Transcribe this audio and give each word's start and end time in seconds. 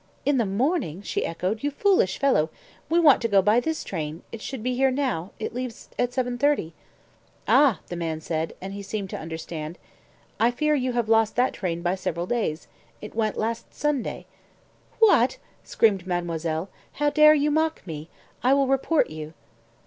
"In 0.25 0.37
the 0.39 0.47
morning!" 0.47 1.03
she 1.03 1.27
echoed. 1.27 1.61
"You 1.61 1.69
foolish 1.69 2.17
fellow! 2.17 2.49
We 2.89 2.99
want 2.99 3.21
to 3.21 3.27
go 3.27 3.39
by 3.39 3.59
this 3.59 3.83
train 3.83 4.23
it 4.31 4.41
should 4.41 4.63
be 4.63 4.75
here 4.75 4.89
now 4.89 5.29
it 5.37 5.53
leaves 5.53 5.89
at 5.99 6.09
7.30." 6.09 6.73
"Ah!" 7.47 7.81
the 7.87 7.95
man 7.95 8.19
said, 8.19 8.55
and 8.59 8.73
he 8.73 8.81
seemed 8.81 9.11
to 9.11 9.19
understand. 9.19 9.77
"I 10.39 10.49
fear 10.49 10.73
you 10.73 10.93
have 10.93 11.07
lost 11.07 11.35
that 11.35 11.53
train 11.53 11.83
by 11.83 11.93
several 11.93 12.25
days; 12.25 12.67
it 12.99 13.13
went 13.13 13.37
last 13.37 13.75
Sunday." 13.75 14.25
"What!" 14.97 15.37
screamed 15.63 16.07
mademoiselle. 16.07 16.69
"How 16.93 17.11
dare 17.11 17.35
you 17.35 17.51
mock 17.51 17.85
me! 17.85 18.09
I 18.41 18.55
will 18.55 18.65
report 18.65 19.11
you." 19.11 19.35